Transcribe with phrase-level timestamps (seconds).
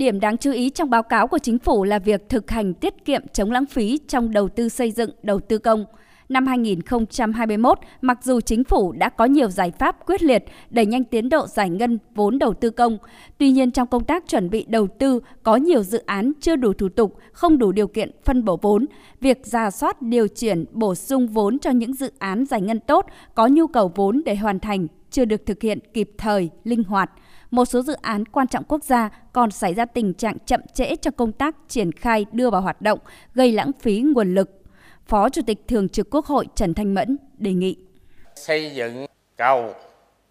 [0.00, 3.04] Điểm đáng chú ý trong báo cáo của chính phủ là việc thực hành tiết
[3.04, 5.84] kiệm chống lãng phí trong đầu tư xây dựng, đầu tư công.
[6.28, 11.04] Năm 2021, mặc dù chính phủ đã có nhiều giải pháp quyết liệt đẩy nhanh
[11.04, 12.98] tiến độ giải ngân vốn đầu tư công,
[13.38, 16.72] tuy nhiên trong công tác chuẩn bị đầu tư có nhiều dự án chưa đủ
[16.72, 18.86] thủ tục, không đủ điều kiện phân bổ vốn.
[19.20, 23.06] Việc ra soát điều chuyển bổ sung vốn cho những dự án giải ngân tốt
[23.34, 27.10] có nhu cầu vốn để hoàn thành chưa được thực hiện kịp thời, linh hoạt
[27.50, 30.96] một số dự án quan trọng quốc gia còn xảy ra tình trạng chậm trễ
[30.96, 32.98] trong công tác triển khai đưa vào hoạt động,
[33.34, 34.50] gây lãng phí nguồn lực.
[35.06, 37.76] Phó Chủ tịch Thường trực Quốc hội Trần Thanh Mẫn đề nghị.
[38.34, 39.06] Xây dựng
[39.36, 39.74] cầu,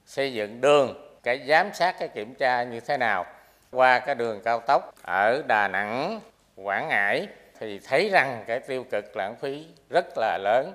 [0.06, 3.26] xây dựng đường, cái giám sát, cái kiểm tra như thế nào
[3.72, 6.20] qua cái đường cao tốc ở Đà Nẵng,
[6.56, 7.28] Quảng Ngãi
[7.60, 10.74] thì thấy rằng cái tiêu cực lãng phí rất là lớn,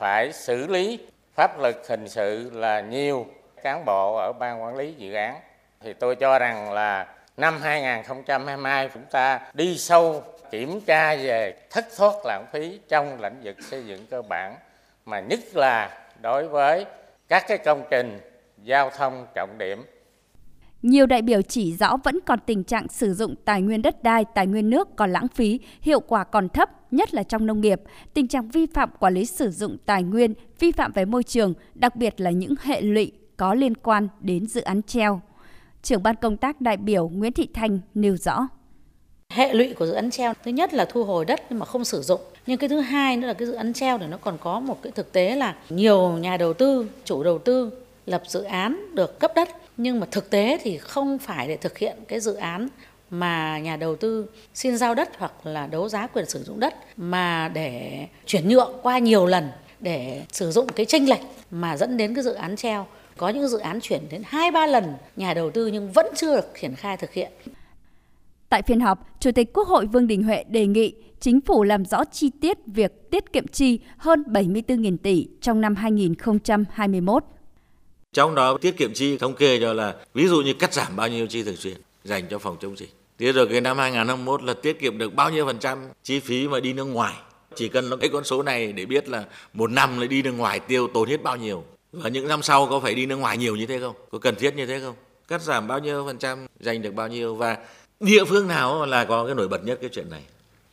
[0.00, 0.98] phải xử lý
[1.34, 3.26] pháp lực hình sự là nhiều
[3.62, 5.36] cán bộ ở ban quản lý dự án
[5.80, 11.86] thì tôi cho rằng là năm 2022 chúng ta đi sâu kiểm tra về thất
[11.96, 14.54] thoát lãng phí trong lĩnh vực xây dựng cơ bản
[15.06, 16.86] mà nhất là đối với
[17.28, 18.20] các cái công trình
[18.62, 19.84] giao thông trọng điểm
[20.82, 24.24] nhiều đại biểu chỉ rõ vẫn còn tình trạng sử dụng tài nguyên đất đai,
[24.34, 27.80] tài nguyên nước còn lãng phí, hiệu quả còn thấp, nhất là trong nông nghiệp.
[28.14, 31.54] Tình trạng vi phạm quản lý sử dụng tài nguyên, vi phạm về môi trường,
[31.74, 35.20] đặc biệt là những hệ lụy có liên quan đến dự án treo
[35.86, 38.48] trưởng ban công tác đại biểu Nguyễn Thị Thanh nêu rõ.
[39.30, 41.84] Hệ lụy của dự án treo thứ nhất là thu hồi đất nhưng mà không
[41.84, 42.20] sử dụng.
[42.46, 44.82] Nhưng cái thứ hai nữa là cái dự án treo thì nó còn có một
[44.82, 47.70] cái thực tế là nhiều nhà đầu tư, chủ đầu tư
[48.06, 51.78] lập dự án được cấp đất nhưng mà thực tế thì không phải để thực
[51.78, 52.68] hiện cái dự án
[53.10, 56.74] mà nhà đầu tư xin giao đất hoặc là đấu giá quyền sử dụng đất
[56.96, 61.20] mà để chuyển nhượng qua nhiều lần để sử dụng cái tranh lệch
[61.50, 62.86] mà dẫn đến cái dự án treo
[63.16, 66.36] có những dự án chuyển đến hai ba lần nhà đầu tư nhưng vẫn chưa
[66.36, 67.32] được triển khai thực hiện.
[68.48, 71.84] Tại phiên họp, Chủ tịch Quốc hội Vương Đình Huệ đề nghị chính phủ làm
[71.84, 77.24] rõ chi tiết việc tiết kiệm chi hơn 74.000 tỷ trong năm 2021.
[78.12, 81.08] Trong đó tiết kiệm chi thống kê cho là ví dụ như cắt giảm bao
[81.08, 82.90] nhiêu chi thường xuyên dành cho phòng chống dịch.
[83.18, 86.48] Thế rồi cái năm 2021 là tiết kiệm được bao nhiêu phần trăm chi phí
[86.48, 87.14] mà đi nước ngoài.
[87.54, 90.60] Chỉ cần lấy con số này để biết là một năm lại đi nước ngoài
[90.60, 91.64] tiêu tốn hết bao nhiêu
[91.96, 93.94] và những năm sau có phải đi nước ngoài nhiều như thế không?
[94.10, 94.94] Có cần thiết như thế không?
[95.28, 97.34] Cắt giảm bao nhiêu phần trăm giành được bao nhiêu?
[97.34, 97.56] Và
[98.00, 100.22] địa phương nào là có cái nổi bật nhất cái chuyện này?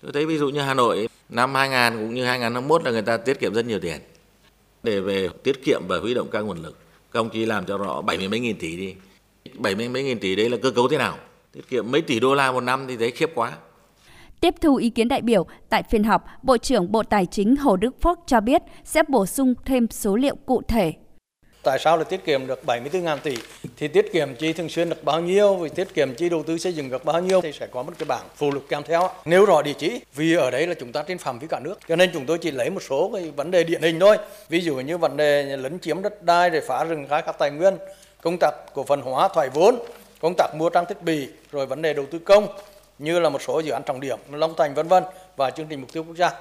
[0.02, 3.18] Tôi thấy ví dụ như Hà Nội năm 2000 cũng như 2021 là người ta
[3.18, 4.02] tiết kiệm rất nhiều tiền.
[4.84, 6.78] Để về tiết kiệm và huy động các nguồn lực.
[7.12, 8.96] Các ông chí làm cho rõ bảy mươi mấy nghìn tỷ đi.
[9.54, 11.18] Bảy mươi mấy nghìn tỷ đấy là cơ cấu thế nào?
[11.52, 13.58] Tiết kiệm mấy tỷ đô la một năm thì thấy khiếp quá.
[14.40, 17.78] Tiếp thu ý kiến đại biểu, tại phiên họp, Bộ trưởng Bộ Tài chính Hồ
[17.78, 20.94] Đức Phước cho biết sẽ bổ sung thêm số liệu cụ thể.
[21.64, 23.38] Tại sao là tiết kiệm được 74.000 tỷ?
[23.78, 26.58] Thì tiết kiệm chi thường xuyên được bao nhiêu, vì tiết kiệm chi đầu tư
[26.58, 29.10] xây dựng được bao nhiêu thì sẽ có một cái bảng phụ lục kèm theo.
[29.26, 31.80] Nếu rõ địa chỉ, vì ở đấy là chúng ta trên phạm vi cả nước,
[31.88, 34.18] cho nên chúng tôi chỉ lấy một số cái vấn đề điển hình thôi.
[34.50, 37.52] Ví dụ như vấn đề lấn chiếm đất đai để phá rừng khai thác tài
[37.52, 37.78] nguyên,
[38.22, 39.80] công tác cổ phần hóa thoái vốn,
[40.22, 42.48] công tác mua trang thiết bị, rồi vấn đề đầu tư công
[43.00, 45.04] như là một số dự án trọng điểm, Long Thành vân vân
[45.38, 46.32] và chương trình mục tiêu quốc gia.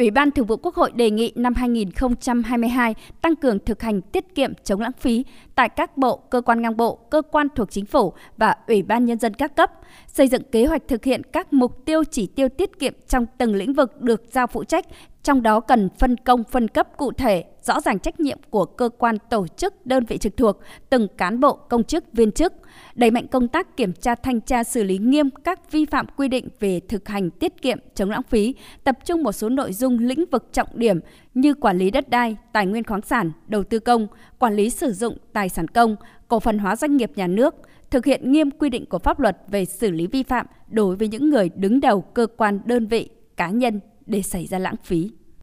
[0.00, 4.34] Ủy ban Thường vụ Quốc hội đề nghị năm 2022 tăng cường thực hành tiết
[4.34, 5.24] kiệm chống lãng phí
[5.54, 9.04] tại các bộ, cơ quan ngang bộ, cơ quan thuộc chính phủ và Ủy ban
[9.04, 9.72] Nhân dân các cấp,
[10.06, 13.54] xây dựng kế hoạch thực hiện các mục tiêu chỉ tiêu tiết kiệm trong từng
[13.54, 14.86] lĩnh vực được giao phụ trách,
[15.22, 18.88] trong đó cần phân công phân cấp cụ thể, rõ ràng trách nhiệm của cơ
[18.98, 20.60] quan tổ chức, đơn vị trực thuộc,
[20.90, 22.52] từng cán bộ, công chức, viên chức,
[22.94, 26.28] đẩy mạnh công tác kiểm tra thanh tra xử lý nghiêm các vi phạm quy
[26.28, 28.54] định về thực hành tiết kiệm chống lãng phí,
[28.84, 31.00] tập trung một số nội dung lĩnh vực trọng điểm
[31.34, 34.06] như quản lý đất đai, tài nguyên khoáng sản, đầu tư công,
[34.38, 35.96] quản lý sử dụng tài sản công,
[36.28, 37.54] cổ phần hóa doanh nghiệp nhà nước,
[37.90, 41.08] thực hiện nghiêm quy định của pháp luật về xử lý vi phạm đối với
[41.08, 45.10] những người đứng đầu cơ quan đơn vị, cá nhân để xảy ra lãng phí.